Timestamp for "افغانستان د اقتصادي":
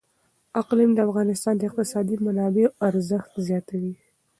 1.07-2.15